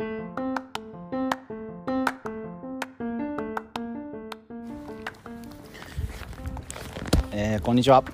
[0.00, 8.04] えーこんにちは。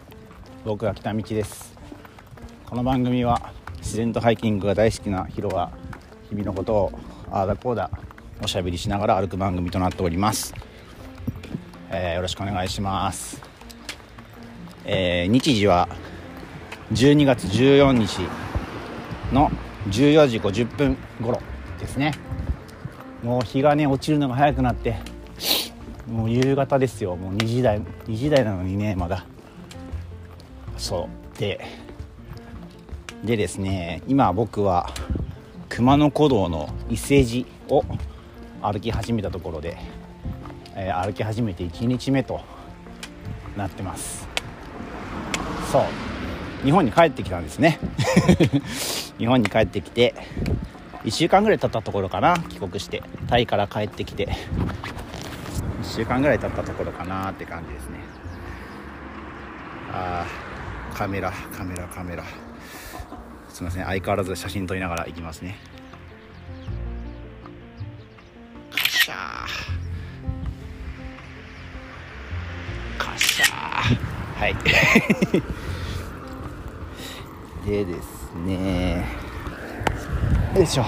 [0.64, 1.76] 僕は北道です。
[2.64, 5.72] この番組は自然とハイキングが大好きなヒロが
[6.30, 6.98] 日々のことを
[7.30, 7.90] ああだこうだ
[8.42, 10.54] おしゃべりしながら歩く番組となっております、
[11.90, 13.42] えーよろしくお願いします、
[14.86, 15.86] えー日時は
[16.94, 18.26] 12月14日
[19.34, 19.50] の
[19.90, 21.53] 14時50分頃。
[21.84, 22.12] ですね。
[23.22, 24.96] もう日がね落ちるのが早くなって
[26.06, 27.16] もう夕方ですよ。
[27.16, 29.24] もう2時台2時台なのにねまだ。
[30.76, 31.38] そう。
[31.38, 31.60] で
[33.24, 34.90] でですね今僕は
[35.68, 37.84] 熊野古道の伊勢路を
[38.62, 39.76] 歩き始めたところで、
[40.74, 42.40] えー歩き始めて1日目と
[43.56, 44.26] なってます。
[45.70, 45.84] そう。
[46.64, 47.78] 日本に帰ってきたんですね。
[49.18, 50.14] 日本に帰ってきて
[51.04, 52.38] 1週間ぐらい経ったところかな。
[52.38, 54.32] 帰国してタイから帰ってきて。
[55.82, 57.98] 1週間ぐらい経ったところかなって感じですね。
[59.92, 62.24] あーカメラカメラカメラ。
[63.50, 65.58] すいません相変わらず写真撮りながら行きますね。
[68.70, 69.16] カシャー。
[72.98, 73.46] カシャ
[74.36, 74.56] はい。
[77.68, 79.23] でですね。
[80.54, 80.84] よいしょ。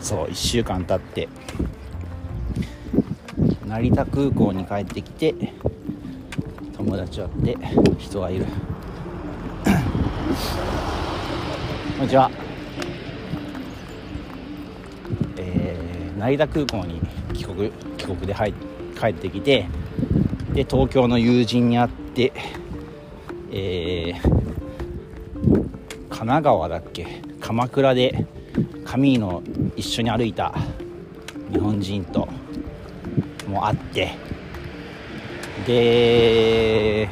[0.00, 1.28] そう1週間経って。
[3.66, 5.34] 成田空港に帰ってきて
[6.76, 7.56] 友達会って
[7.98, 8.46] 人がいる。
[11.98, 12.30] こんにちは。
[15.36, 17.00] えー成田空港に
[17.34, 18.54] 帰国帰国で入
[18.98, 19.66] 帰ってきて
[20.54, 22.32] で東京の友人に会って
[23.52, 24.20] えー
[26.08, 27.25] 神奈川だっけ？
[27.46, 28.26] 鎌倉で
[28.84, 29.40] 上の
[29.76, 30.52] 一緒に歩いた
[31.52, 32.28] 日本人と
[33.46, 34.14] も会って
[35.64, 37.08] で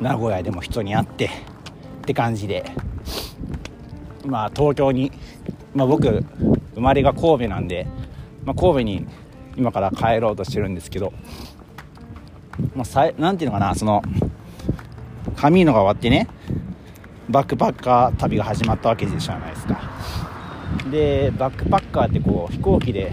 [0.00, 1.28] 名古屋でも人に会ってっ
[2.02, 2.64] て感じで。
[4.26, 5.12] まあ東京に、
[5.74, 6.24] まあ、僕
[6.74, 7.86] 生まれが神戸なんで、
[8.44, 9.06] まあ、神戸に
[9.56, 11.12] 今から帰ろうとしてるんですけど、
[12.74, 14.02] まあ、さなんていうのかなその
[15.36, 16.28] 上野が終わってね
[17.30, 19.80] バックパッカー旅が始まったわけじゃないですか。
[20.90, 23.12] でバックパッカーってこう飛行機で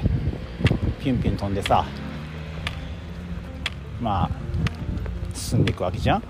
[1.00, 1.86] ピュンピュン飛んでさ
[4.02, 4.30] まあ
[5.36, 6.24] 進んでいくわけじゃん。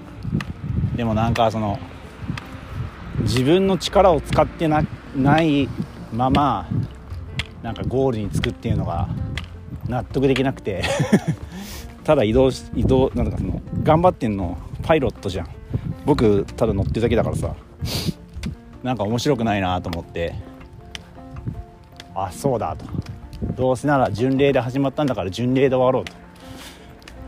[0.98, 1.80] でもなんかその
[3.22, 4.84] 自分の力を使ってな
[5.16, 5.69] ない
[6.12, 6.68] まま
[7.64, 9.08] なんかゴールに着くっていうのが
[9.88, 10.84] 納得できなくて。
[12.04, 15.48] ただ移動し移動なんかその頑張ってんのパイロットじゃん。
[16.06, 17.54] 僕ただ乗ってるだけだからさ。
[18.83, 20.35] なんか面白くないなと思って。
[22.15, 22.85] あそうだと。
[23.55, 26.13] どうせなら巡礼で始まったんだから巡礼で終わろうと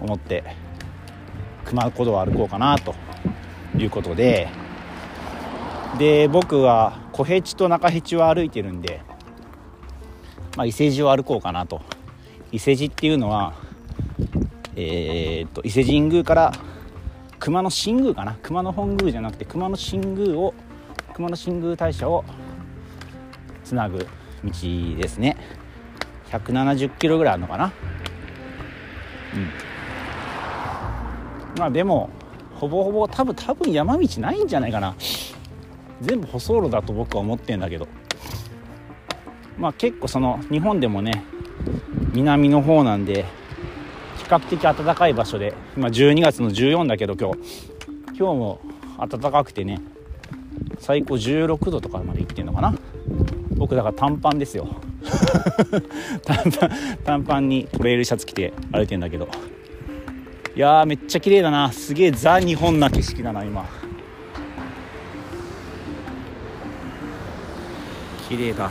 [0.02, 0.44] 思って
[1.66, 2.96] 熊古道を歩こうかなと
[3.78, 4.48] いうことで。
[5.98, 9.02] で僕は小平地と中平地を歩いてるんで、
[10.56, 11.82] まあ、伊勢路を歩こうかなと。
[12.52, 13.54] 伊勢路っていうのは
[14.76, 16.54] えーっと伊勢神宮から
[17.50, 18.38] 熊野新宮かな？
[18.44, 20.54] 熊野本宮じゃなくて熊野新宮を
[21.16, 22.24] 熊野新宮大社を
[23.64, 24.06] つなぐ道
[24.96, 25.36] ですね。
[26.30, 27.74] 170キロぐらいあるのかな？
[29.34, 29.50] うん。
[31.58, 32.12] まあでも
[32.54, 34.94] ほぼほぼ多分多分山道ないんじゃないかな。
[36.02, 37.88] 全部舗装路だと僕は思ってんだけど。
[39.58, 41.24] まあ結構その日本でもね
[42.14, 43.26] 南の方なんで
[44.30, 47.80] 較的暖かい場所で今12月の14だけど今日。
[48.20, 48.60] 今日も
[48.98, 49.80] 暖かくてね
[50.80, 52.76] 最高16度とかまで行ってんのかな。
[53.56, 54.68] 僕だから短パンですよ。
[56.26, 56.70] 短パン
[57.06, 59.30] 短パンにトレイルシャツ着て歩いてんだけど。
[60.56, 61.72] いやーめっちゃ綺麗だな。
[61.72, 63.66] すげえザ日本な景色だな今。
[68.28, 68.70] 綺麗だ。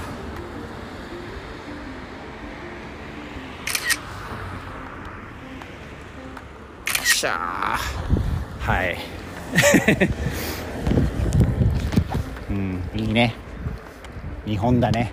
[7.19, 7.79] しゃー。
[8.61, 8.97] はい。
[12.49, 13.35] うんいいね。
[14.47, 15.11] 日本だね。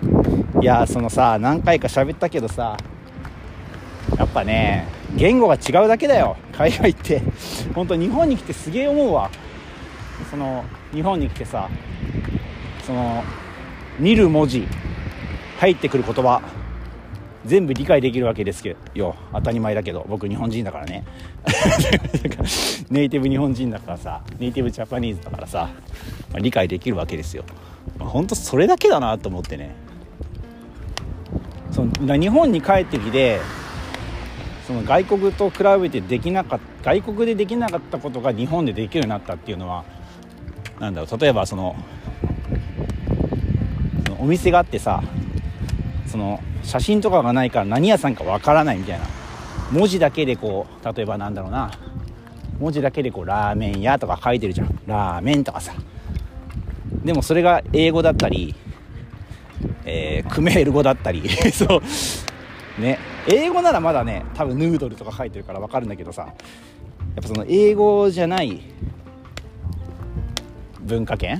[0.60, 2.76] いやそのさ何回か喋ったけどさ
[4.16, 4.86] やっぱね
[5.16, 6.36] 言語が違うだけだよ。
[6.52, 7.22] 海外って。
[7.74, 9.28] 本当日本に来てすげえ思うわ。
[10.30, 11.68] その日本に来てさ
[12.86, 13.24] その
[13.98, 14.68] 見る文字
[15.58, 16.40] 入ってくる言葉。
[17.46, 21.04] 全部理解できるわけですけどよ当たり前だけど僕日本人だからね。
[22.90, 25.68] ネイティブ日本人だからさネイティブジャパニーズだからさ、
[26.32, 27.44] まあ理解できるわけですよ、
[27.98, 29.74] まあ、本当それだけだなと思ってね。
[31.70, 33.38] その日本に帰ってきて
[34.66, 39.84] その外国と比べてできなかった外国でできなかったことが日本でできるようになったっていうのは
[40.80, 41.76] なんだろう例えばその
[44.06, 45.02] そのお店があってさ
[46.06, 49.06] その写真とかがないから何屋さんかわからないみたいな。
[49.70, 51.70] 文字だけでこう例えばなんだろうな。
[52.58, 54.80] 文字だけでこうラーメン屋とか書いてるじゃん。
[54.84, 55.74] ラーメンとかさ。
[57.04, 58.54] でもそれが英語だったり、
[59.84, 61.28] えー、クメール語だったり。
[61.54, 61.80] そ
[62.78, 62.80] う。
[62.80, 62.98] ね。
[63.28, 66.22] 英語ならまだね多分ヌードルとか書いてるから分かるんだけどさ。
[66.22, 66.32] や
[67.20, 68.60] っぱその英語じゃない
[70.80, 71.38] 文化圏。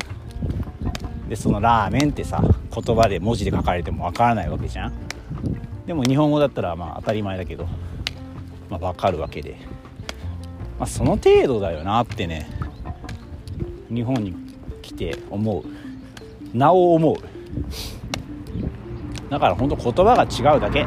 [1.28, 2.40] でそのラーメンってさ
[2.72, 5.05] 言葉で文字で書かれても分からないわけじゃん。
[5.86, 7.68] でも日本語だったらまあ当たり前だけど、
[8.68, 9.56] まあ、分かるわけで、
[10.78, 12.48] まあ、その程度だよなってね
[13.88, 14.34] 日本に
[14.82, 15.64] 来て思う。
[16.56, 17.16] なお思う。
[19.30, 20.86] だから本当言葉が違うだけ。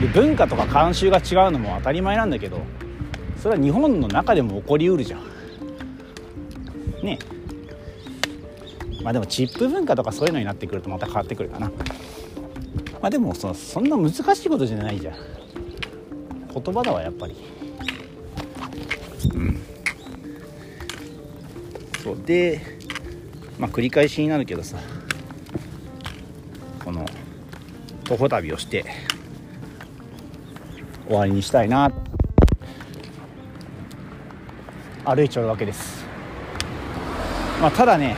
[0.00, 2.60] で文化とか慣習が違うのも当たり前なんだけど
[3.40, 5.20] それは日本の中でも起こりうるじゃん。
[7.02, 7.18] ね。
[9.02, 11.70] まあでもチップ文化とかそういうのになってくるとまた変わってくるかな。
[13.02, 15.16] まあでもそそんな難しいことじゃないじゃん。
[16.54, 17.34] 言葉だわやっぱり。
[19.34, 19.60] うん。
[22.04, 22.18] そう。
[22.24, 22.60] で
[23.58, 24.78] まあ繰り返しになるけどさ。
[26.84, 27.06] この
[28.04, 28.84] 徒歩旅をして
[31.06, 31.92] 終わりにしたいな。
[35.04, 36.04] 歩いちゃうわけです。
[37.60, 38.16] まあただね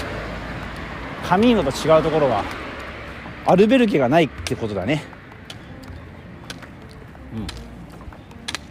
[1.26, 2.44] カミーノと違うところは
[3.46, 5.04] アルベルゲがないってことだね。
[7.34, 7.46] うん。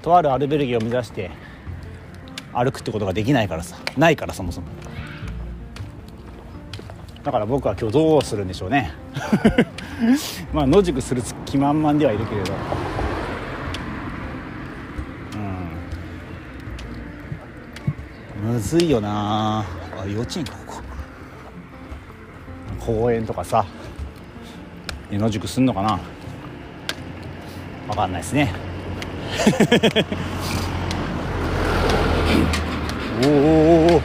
[0.01, 1.31] とあるアルベルゲを目指して
[2.53, 3.77] 歩くってことができないからさ。
[3.97, 4.67] ないからそもそも。
[7.23, 8.93] だから僕は今日どうするんでしょうね。
[10.51, 12.53] まあ野宿する気満々ではいるけれど。
[18.43, 19.63] むずいよな。
[19.97, 20.81] あ幼稚園かここ
[22.85, 23.65] 公園とかさ
[25.17, 25.99] 野宿すんのかな？
[27.87, 28.53] 分かんないですね。
[33.25, 34.01] おおおお、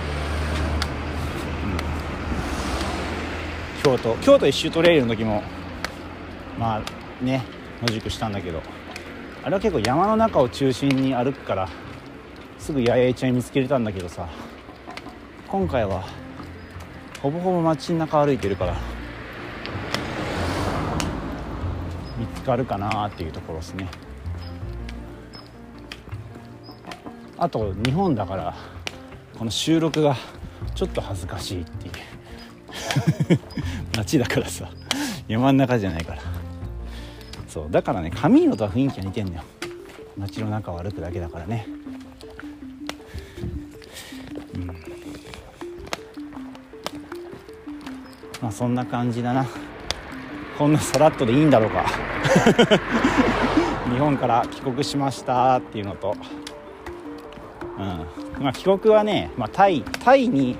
[3.82, 5.42] 京都京都一周トレイルの時も
[6.58, 7.42] まあね
[7.82, 8.62] 野宿したんだけど
[9.42, 11.68] あれは結構山の中を中心に歩くから
[12.58, 14.28] すぐ八重ちゃん見つけれたんだけどさ
[15.48, 16.04] 今回は
[17.22, 18.76] ほぼほぼ街中歩いてるから
[22.18, 23.86] 見つかるかなっていうところですね。
[27.36, 28.54] あと日本だから
[29.38, 30.16] この収録が
[30.74, 31.94] ちょっと恥ずかしいっていう。
[33.96, 34.70] 街だからさ
[35.28, 36.22] 山の中じゃないから。
[37.46, 39.44] そうだからねカミーノとは雰囲気が似てんだよ。
[40.16, 41.66] 街の中を歩くだけだからね。
[48.40, 49.46] まあそんな感じだな。
[50.56, 52.17] こんなさらっとでいいんだろうか。
[53.90, 56.14] 日本から帰国しましたっていうのと、
[57.78, 57.82] う
[58.40, 58.42] ん。
[58.44, 60.56] まあ、帰国はね、まあ、タイタイに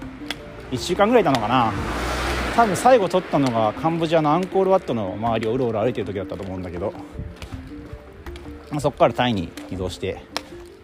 [0.71, 1.73] 1週間ぐらいいたのかな。
[2.57, 6.93] 多分最後撮ったのがカンボジアのアンコールワットの周りをうろうろ歩いてる時だったと思うんだけど、
[8.71, 10.21] まあ、そこからタイに移動して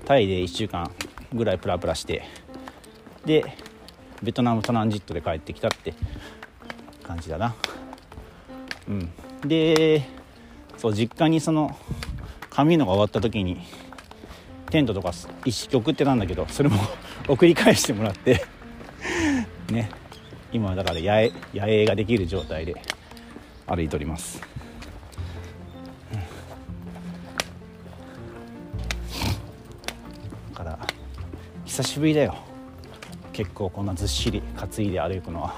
[0.04, 0.88] タイで1週間
[1.32, 2.22] ぐらいプラプラして
[3.26, 3.44] で
[4.22, 5.94] ベトナムトランジットで帰ってきたって
[7.02, 7.54] 感じだな。
[8.88, 9.10] うん。
[9.44, 10.06] で
[10.84, 11.74] そう実家にその
[12.50, 13.62] 紙のが終わった時に
[14.68, 15.12] テントとか
[15.46, 16.76] 一式送ってたんだけどそれも
[17.26, 18.44] 送り返してもらって
[19.72, 19.88] ね。
[20.52, 22.74] 今はだから野営野営ができる状態で
[23.66, 24.42] 歩いております、
[30.52, 30.78] だから
[31.64, 32.36] 久しぶりだよ。
[33.32, 35.54] 結構こんなずっしり担いで歩くのは。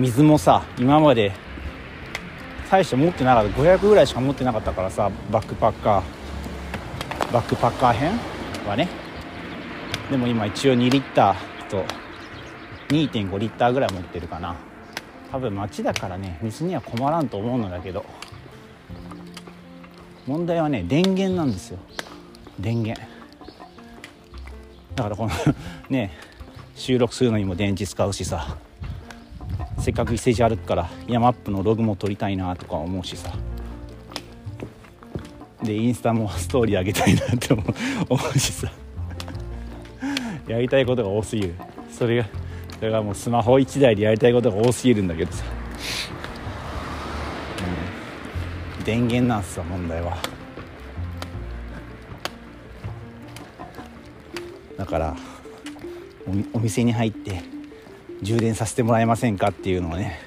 [0.00, 1.32] 水もさ今まで
[2.70, 6.02] 大して持ってなかった500ぐらいしか持ってなかったからさバックパッカー。
[7.32, 8.12] バックパッカー編
[8.66, 8.88] はね。
[10.10, 11.68] でも今一応2リッター。
[11.68, 11.84] と
[12.88, 14.56] 2.5リッターぐらい持ってるかな。
[15.30, 18.06] 多分街だからね水には困らんと思うのだけど。
[20.26, 21.78] 問題はね電源なんですよ。
[22.58, 23.04] 電源。
[24.94, 25.32] だからこの
[25.90, 26.12] ね
[26.74, 28.56] 収録するのにも電池使うしさ。
[29.80, 33.32] せっかく伊勢路歩くから山アップのログも撮りたいなとか思うしさ。
[35.62, 37.62] でインスタもストーリー上げたいなって思
[38.34, 38.70] うしさ。
[40.46, 41.54] やりたいことが多すぎる。
[41.90, 42.26] それが
[42.78, 45.44] それがもうスマホ1台でやりたいことが多すぎるんだけどさ、
[48.78, 50.16] うん、電源なんすわ問題は。
[54.76, 55.16] だから
[56.52, 57.42] お店に入って
[58.22, 60.20] 充電させてもらえませんかっていうのをね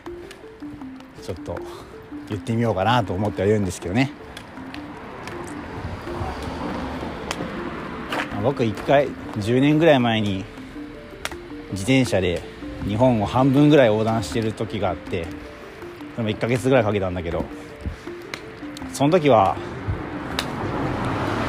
[1.21, 1.57] ちょっと
[2.29, 4.11] 言ってみようかなと思ってはいるんですけどね。
[8.41, 9.07] 僕一回
[9.37, 10.43] 10年ぐらい前に
[11.71, 12.41] 自転車で
[12.85, 15.25] 日本を半分ぐらい横断してる時があって
[16.17, 17.45] でも1ヶ月ぐらいかけたんだけど
[18.91, 19.55] その時は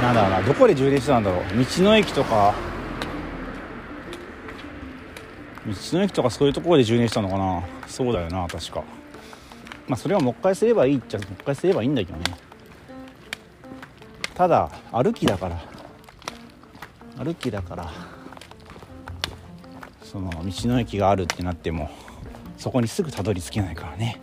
[0.01, 1.43] なんだろうなどこで充電してたんだろう。
[1.59, 2.55] 道の駅とか
[5.67, 7.63] 道の駅とかそういうところで充電したのかな。
[7.87, 8.85] そうだよな確か。
[9.89, 12.25] まあそれはもう一回すればいいっちゃもう一回すればいいんだけどね。
[14.35, 15.63] ただ歩きだから。
[17.17, 17.93] 歩きだから。
[20.03, 21.91] その道の駅があるってなっても
[22.57, 24.21] そこにすぐたどり着けないからね。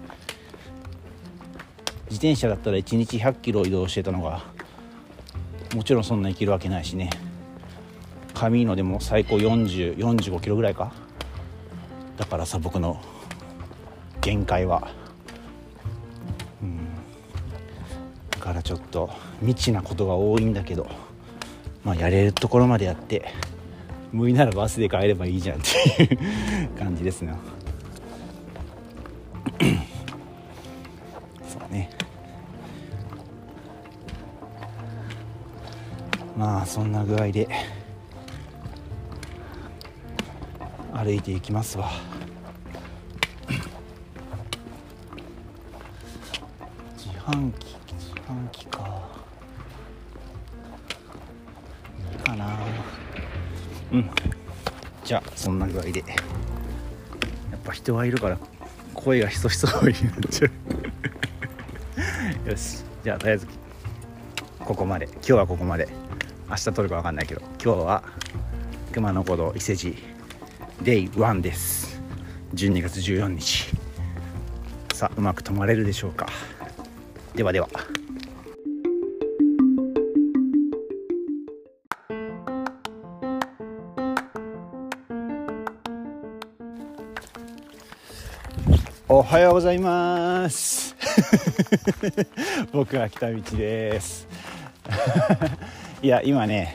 [2.10, 4.43] 自転車だったら1日100キロ移動してたのが
[5.74, 7.10] もちろんそんな行けるわけないしね。
[8.33, 10.91] カミーノでも最高4045キロぐらいか。
[12.17, 13.01] だからさ僕の
[14.21, 14.91] 限界は。
[16.61, 16.77] うん。
[18.29, 20.89] だからちょっと未知なことが多いんだけど
[21.83, 23.25] まあやれるところまでやって
[24.11, 26.17] 無理ならバスで帰ればいいじゃんっていう
[26.77, 27.33] 感じですね
[31.47, 31.89] そうね。
[36.37, 37.47] まあそんな具合で
[41.03, 41.89] 歩いていきますわ。
[46.96, 49.01] 自販機自販機か。
[52.24, 52.55] かな。
[53.91, 54.10] うん。
[55.03, 56.00] じゃあそんな具合で。
[56.00, 56.05] や
[57.58, 58.38] っぱ人はいるから
[58.93, 60.50] 声がひそひそになっちゃ
[62.46, 62.46] う。
[62.51, 62.84] よし。
[63.03, 63.48] じゃあとりあえず
[64.60, 65.08] ここまで。
[65.13, 65.89] 今日はここまで。
[66.48, 68.03] 明日撮るか分かんないけど今日は
[68.91, 70.10] 熊野古道伊勢路。
[70.83, 72.01] デイ1です。
[72.55, 73.69] 12月14日。
[74.95, 76.25] さあうまく止まれるでしょうか？
[77.35, 77.69] ではでは。
[89.07, 90.95] おはようございます。
[92.73, 94.27] 僕は北道です。
[96.01, 96.73] いや今ね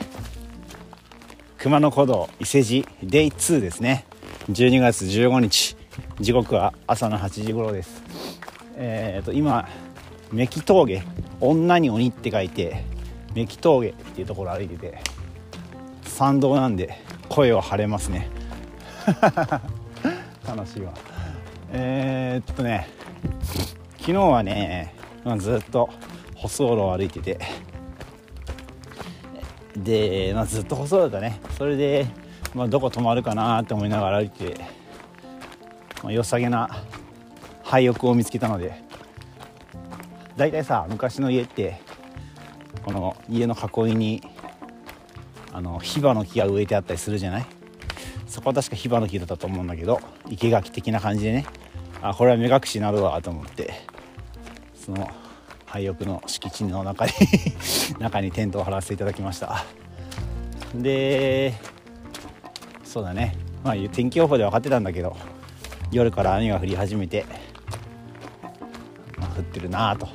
[1.57, 4.05] 熊野古道伊勢路デイ2ですね。
[4.51, 5.75] 12月15日。
[6.19, 8.03] 時刻は朝の8時頃です。
[8.75, 9.67] えーと、今
[10.31, 11.01] メキ峠
[11.41, 12.83] 女に鬼って書いて
[13.33, 14.99] メキ峠っていうところ歩いてて
[16.03, 18.29] 参道なんで声は晴れますね。
[20.45, 20.93] 楽しいわ。
[21.71, 22.87] えー、っとね
[23.97, 24.93] 昨日はね
[25.39, 25.89] ずっと
[26.35, 27.39] 舗装路を歩いてて
[29.83, 31.39] で、まあ、ずっと細だったね。
[31.57, 32.07] それで、
[32.53, 34.55] まあ、どこ泊まるかなって思いながら歩いて、
[36.03, 36.69] まあ、良さげな
[37.63, 38.81] 廃屋を見つけたので
[40.35, 41.81] 大体さ昔の家って
[42.85, 44.21] この家の囲いに
[45.51, 47.45] あのヒバの木が植えてあったりするじゃない？
[48.27, 51.45] そこは確かヒバの木だったと思うんだけど生垣的な感じでね。
[52.01, 53.73] あこれは目隠しになるわと思って
[54.75, 55.09] その
[55.67, 57.11] 廃屋の敷地の中に
[57.99, 59.65] 中にテントを張らせていただきました。
[60.73, 61.53] で
[62.83, 63.35] そうだね。
[63.63, 65.15] まあ天気予報で分かってたんだけど
[65.91, 67.25] 夜から雨が降り始めて、
[69.17, 70.07] まあ、降ってるなあと。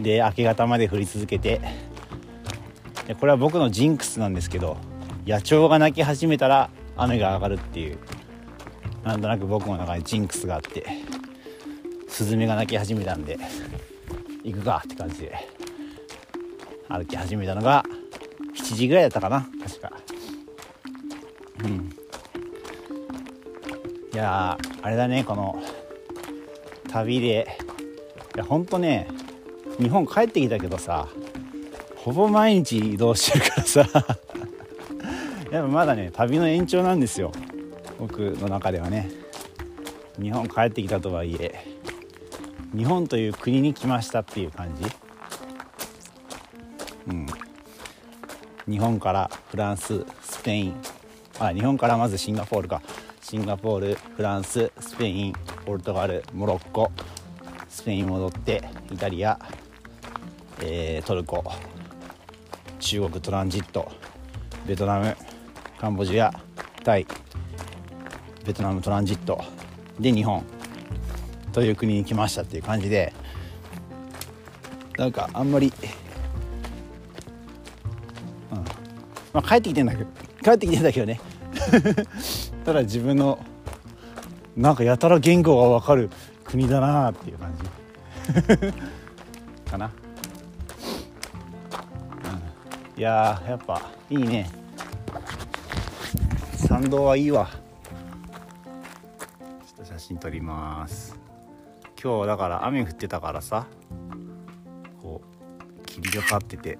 [0.00, 1.60] で明け方まで降り続けて
[3.06, 4.76] でこれは僕のジンクスなんですけど
[5.26, 7.98] 野鳥が鳴き始めたら雨が上がるっていう
[9.04, 10.84] なんとなく僕の中にジンクスがあって
[12.08, 13.38] スズメが鳴き始めたんで。
[14.44, 15.34] 行くかって感じで。
[16.88, 17.82] 歩き始めたのが
[18.54, 19.92] 7時ぐらいだったかな確か。
[21.64, 21.90] うん。
[24.12, 25.60] いやあれだねこの
[26.88, 27.48] 旅で。
[28.36, 29.08] いやほんとね
[29.78, 31.08] 日本帰ってきたけどさ
[31.96, 33.80] ほぼ毎日移動してるからさ。
[35.50, 37.32] やっぱまだね旅の延長なんですよ。
[37.98, 39.10] 僕の中ではね。
[40.20, 41.74] 日本帰ってきたとはいえ。
[42.76, 44.84] 日本という国に来ましたっていう感じ？
[47.08, 47.26] うん。
[48.68, 50.74] 日本からフランススペイン
[51.38, 52.82] あ日本からまずシンガポールか。
[53.20, 55.32] シンガポールフランススペイン
[55.64, 56.92] ポルトガルモロッコ
[57.68, 58.62] スペイン戻って
[58.92, 59.38] イタリア、
[60.60, 61.42] えー、トルコ
[62.80, 63.90] 中国トランジット
[64.66, 65.16] ベトナム
[65.78, 66.32] カンボジア
[66.84, 67.06] タイ
[68.44, 69.42] ベトナムトランジット。
[69.98, 70.44] で日本。
[71.54, 73.12] という国に来ましたっていう感じで
[74.98, 75.72] なんかあんまり、
[78.52, 78.58] うん。
[79.32, 80.10] まあ、帰ってきてんだけど
[80.42, 81.20] 帰ってきてんだけどね。
[82.64, 83.38] ただ自分の
[84.56, 86.10] なんかやたら言語が分かる
[86.44, 87.64] 国だなっていう感じ。
[89.70, 89.90] かな、
[92.96, 94.50] うん、いややっぱいいね。
[96.56, 97.48] 参道はいいわ。
[99.66, 101.13] ちょっと写真撮ります。
[102.04, 103.66] 今日だから雨降ってたからさ
[105.00, 105.22] こ
[105.80, 106.76] う霧がかってて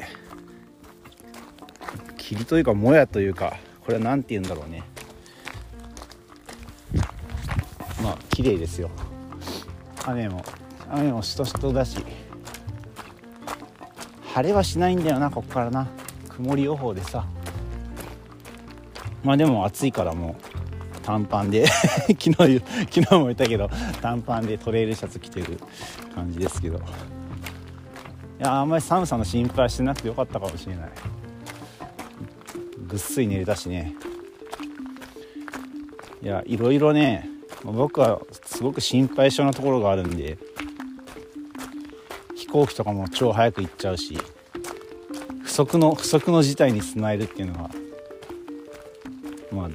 [2.18, 4.82] 霧というかもやというかこれは何て言うんだろうね。
[8.02, 8.90] まあ綺麗ですよ。
[10.04, 10.44] 雨も
[10.90, 12.04] 雨もしとしとだし
[14.34, 15.88] 晴れはしないんだよなここからな。
[16.28, 17.24] 曇り予報でさ。
[19.22, 20.53] まあでも暑いからもう
[21.04, 21.66] 短パンで
[22.08, 23.68] 昨日昨日も言ったけど
[24.00, 25.58] 短パンでトレイルシャツ着てる
[26.14, 26.78] 感じですけど。
[26.78, 26.80] い
[28.42, 30.90] やあんまり寒さの心配してなくてよかったかもしれない。
[32.88, 33.94] ぐっすり寝れたしね。
[36.24, 37.28] いやいろいろね
[37.62, 40.38] 僕はすごく心配性なところがあるんで
[42.34, 44.18] 飛行機とかも超早く行っちゃうし
[45.42, 47.70] 不測の不測の事態に備えるっていうのは
[49.52, 49.68] まあ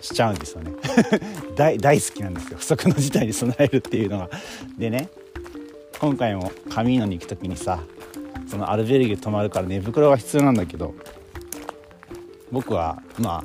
[0.00, 0.72] しちゃうんですよね。
[1.56, 2.58] 大大好きなんですよ。
[2.58, 4.30] 不測の事態に備えるっていうのが
[4.78, 5.08] でね
[6.00, 7.80] 今回もカミーノに行く時にさ
[8.48, 10.94] そのアルベルギー泊まるから寝袋が必要なんだけど
[12.50, 13.44] 僕はま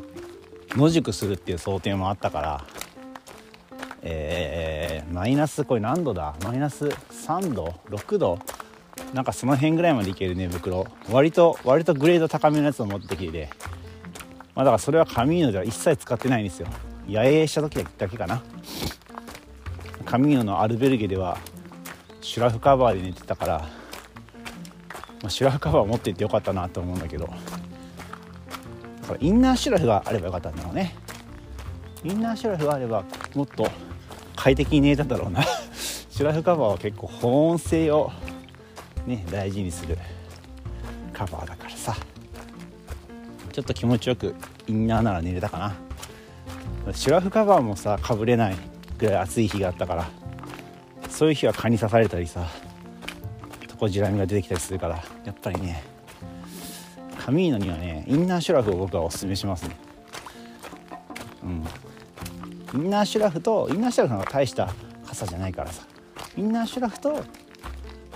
[0.73, 2.65] あ野宿するっていう想定もあったから
[4.07, 6.35] えー、マイナスこれ何度だ？
[6.43, 8.39] マイナス3度6度
[9.13, 10.85] なんかその辺ぐらいまでいける寝袋。
[11.11, 13.49] 割と割とグレード高めのやつを持ってきて
[14.55, 16.67] まあ、だからそれはカミーノでは一切使ってないんですよ。
[17.07, 18.41] 野営した時だけかな。
[20.05, 21.37] カミーノのアルベルゲでは
[22.21, 23.67] シュラフカバーで寝てたから、ま
[25.27, 27.29] あ、シュラフカバー持っていってよかったなと思うんだけど。
[29.19, 30.95] インナーシュラフがあればよかったんだろうね。
[32.03, 33.03] インナーシュラフがあれば
[33.35, 33.69] もっと
[34.35, 35.43] 快適に寝れたんだろうな。
[35.43, 38.11] シュラフカバーは結構保温性を
[39.05, 39.97] ね大事にする。
[43.55, 44.35] ちょっと気持ちよく
[44.67, 45.57] インナーなら寝れたか
[46.85, 46.93] な。
[46.93, 48.55] シュラフカバーもさかぶれない
[48.97, 50.09] ぐらい暑い日があったから
[51.09, 52.49] そういう日は蚊に刺されたりさ
[53.69, 55.81] トコジラミが出てきたりするからやっぱりね
[57.17, 59.77] カミーノにはねインナーシュラフを僕はおすすめしますね。
[61.43, 61.63] うん。
[62.81, 64.69] インナーシュラフとインナーシュラフの方が大した
[65.07, 65.85] 傘じゃないからさ
[66.35, 67.23] インナーシュラフと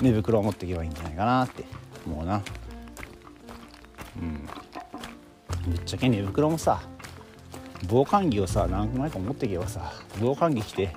[0.01, 1.63] 寝袋を持っていけばいいんじゃないかなって
[2.05, 2.43] 思うな。
[4.21, 4.49] うん。
[5.67, 6.81] ぶっちゃけ寝袋もさ
[7.87, 10.95] 防寒着をさ何枚か持っていけばさ防寒着着て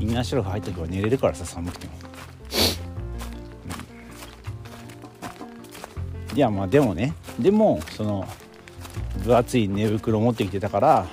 [0.00, 1.92] インナーシュラフ入っとけば寝れるからさ寒くても、
[6.30, 8.28] うん、いやまあでもねでもその
[9.24, 11.06] 分厚い寝袋持ってきてたから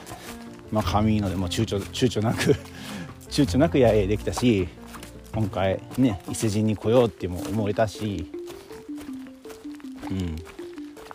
[0.72, 2.56] まあ髪のでも躊躇躊躇なく
[3.30, 4.68] 躊躇なく野営できたし
[5.34, 8.30] 今回ね伊勢神に来ようっても思えたし
[10.10, 10.36] うん。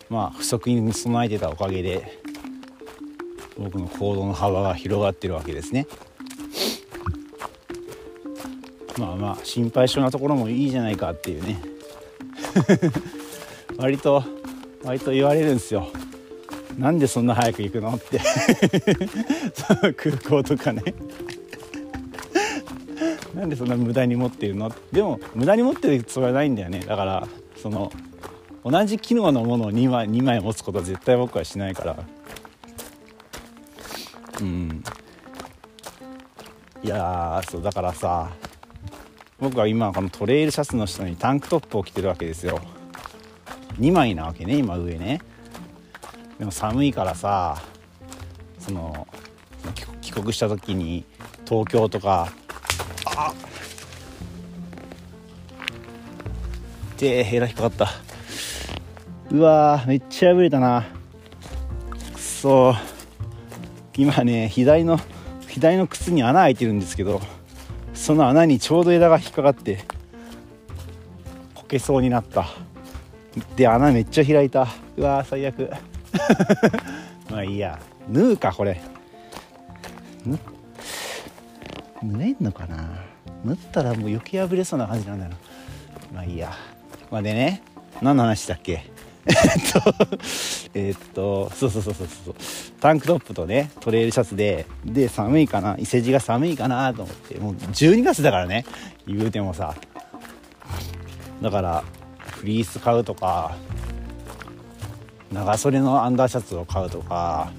[0.09, 2.19] まあ不足に備えてたおかげで
[3.57, 5.85] 僕の行動の幅が広がってるわけですね。
[8.97, 11.61] まあまあ心配性なところもいいじゃないかっていうね。
[13.77, 14.23] 割と
[14.83, 15.87] 割と言われるんですよ。
[16.77, 18.19] なんでそんな早く行くのって。
[19.95, 20.81] 空港とかね。
[23.35, 24.71] なんでそんな無駄に持ってるの？
[24.91, 26.79] でも無駄に持ってるつもりはないんだよね。
[26.79, 27.27] だから
[27.61, 27.91] その
[28.63, 31.95] 同じ機能のものを2枚 ,2 枚持つことは絶対僕はしないから。
[34.41, 34.83] うん。
[36.81, 38.31] いやそうだからさ
[39.37, 42.61] 僕は今このトレイルシャツの下にタンクトップを着てるわけですよ。
[43.79, 45.21] 2枚なわけね今上ね。
[46.37, 47.61] でも寒いからさ
[48.59, 49.07] その
[50.01, 51.05] 帰国した時に
[51.45, 52.29] 東京とか
[53.05, 53.35] あっ。
[56.97, 58.08] でヘラ引っかかった。
[59.31, 60.85] うわめっちゃ破れたな。
[62.13, 62.73] くそ。
[63.95, 64.99] 今ね左の
[65.47, 67.21] 左の靴に穴開いてるんですけど
[67.93, 69.83] その穴にちょうど枝が引っかかって
[71.53, 72.47] こけそうになった。
[73.55, 74.67] で穴めっちゃ開いた。
[74.97, 75.69] うわ最悪。
[77.29, 77.79] まあいいや。
[78.09, 78.81] 縫うかこれ。
[82.01, 82.89] 縫えんのかな。
[83.45, 85.37] 縫ったらもう余計破れそうな感じなんだよな。
[86.15, 86.51] まあいいや。
[87.11, 87.61] まあでね
[88.01, 88.89] 何の話だっけ？
[89.29, 89.95] えっと
[90.73, 92.35] え、っとそうそうそうそうそう。
[92.79, 98.65] タンクトップとねトレイルシャツでで寒いかな伊勢路が寒いかなと思ってもう12月だからね
[99.07, 99.75] 言うてもさ。
[101.41, 101.83] だから
[102.37, 103.55] フリース買うとか
[105.31, 107.51] 長袖のアンダーシャツを買うとか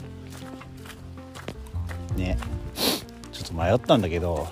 [2.16, 2.36] ね。
[3.32, 4.48] ちょっと迷ったんだけど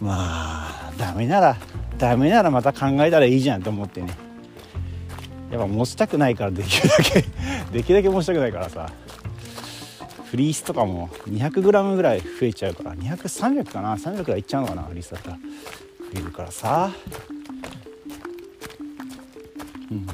[0.00, 1.56] まあダメなら
[1.98, 4.16] ダメならまた考えたらいいじゃんと思ってね。
[5.54, 7.24] やっぱ持ちたくないからできるだけ
[7.72, 8.90] できるだけ持ちたくないからさ。
[10.24, 14.82] フリースとかも 200g ぐらい増えちゃうから200300かな？300ぐらいいっちゃうのかな？
[14.82, 15.36] フリースだったら。
[15.36, 15.42] 増
[16.14, 16.90] えるからさ。
[19.92, 20.06] うん。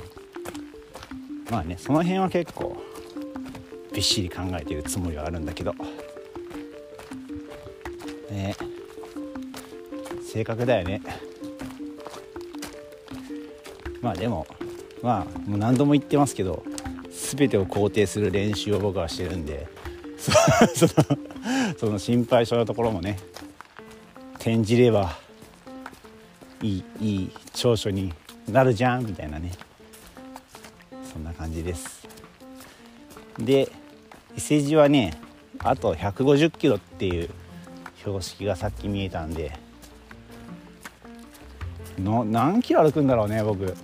[1.51, 2.77] まあねその辺は結構
[3.95, 5.75] びっしり考えてるつもりはあるんだけど。
[8.31, 8.55] ね。
[10.23, 11.01] 性格だよね。
[14.03, 14.47] まあでも
[15.03, 16.63] まあもう何度も言ってますけど
[17.11, 19.69] 全てを肯定する練習を僕はしてるんで
[20.19, 21.19] その
[21.79, 23.19] その心配性のところもね
[24.35, 25.17] 転じれば
[26.63, 28.13] いいいい長所に
[28.49, 29.53] なるじゃんみたいなね。
[31.13, 32.07] そんな感じです。
[33.39, 33.71] で
[34.37, 35.19] 伊勢路はね
[35.59, 37.31] あと150キロっていう
[37.99, 39.53] 標識がさっき見えたんで
[41.99, 43.75] の何キロ歩くんだろうね僕。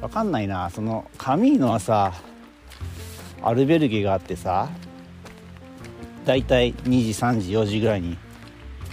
[0.00, 0.70] 分かんないな。
[0.70, 2.12] そのカミーノはさ
[3.42, 4.68] アルベルゲがあってさ
[6.24, 8.16] だいたい2時3時4時ぐらいに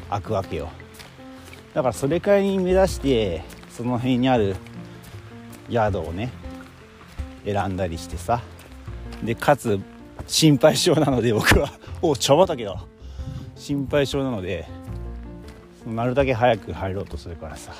[0.10, 0.70] 開くわけよ。
[1.74, 4.56] だからそれくらいに目指してその辺にある
[5.70, 6.32] 宿をね
[7.46, 8.42] 選んだりしてさ
[9.24, 9.80] でかつ
[10.26, 11.70] 心配性なので僕は。
[12.02, 12.84] お茶畑だ。
[13.56, 14.68] 心配性なので
[15.86, 17.74] なるだけ早く入ろうとするからさ。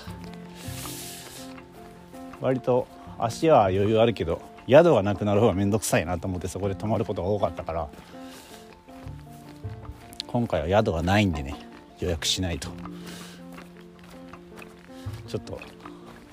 [2.42, 2.88] 割と
[3.20, 7.88] 足は余裕あるけど宿がなくなる方が面倒くさいなと思ってそこで泊まることが多かったから
[10.28, 11.56] 今回は宿がないんでね
[12.00, 12.70] 予約しないと。
[15.28, 15.60] ちょっと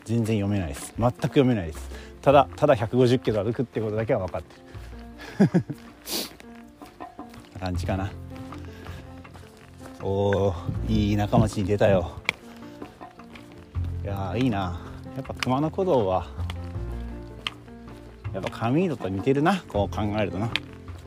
[0.05, 0.95] 全然読めないです。
[0.99, 1.90] 全く読めないです。
[2.23, 4.55] ただただ150キロ歩くってことだけは分かって
[5.59, 5.64] る。
[7.61, 8.11] 感じかな。
[10.03, 10.09] お
[10.49, 10.55] お
[10.88, 12.11] いい田舎町に出たよ。
[14.03, 14.93] いやいいな。
[15.16, 16.27] やっぱ熊野古道は
[18.33, 20.50] やっぱ上井戸と似てるなこう考えるとな。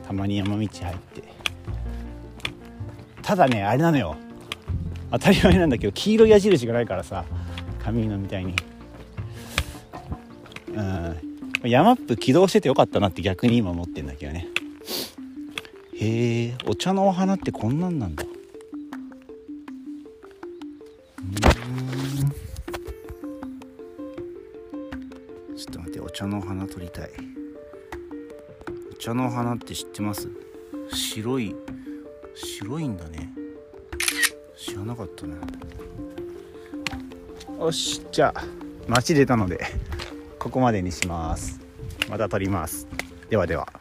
[0.07, 1.23] たまに山道入って。
[3.21, 4.15] ただねあれなのよ。
[5.11, 7.25] 当たり前なんだけど黄色い矢印がないからさ
[7.85, 8.55] 上井戸みたいに。
[10.73, 11.17] うん。
[11.69, 14.47] 山ップ起動しててよかったなって逆に今思ってんだけどね。
[15.95, 18.23] へえお茶のお花ってこんなんなんだ。
[26.97, 27.11] たい。
[28.91, 30.27] お茶の花って知ってます？
[30.91, 31.55] 白い
[32.33, 33.31] 白いんだね。
[34.57, 35.35] 知らなかったな
[37.59, 38.43] よしじゃあ
[38.87, 39.63] 街出たので
[40.39, 41.59] ここまでにします。
[42.09, 42.87] また撮ります。
[43.29, 43.71] ではでは。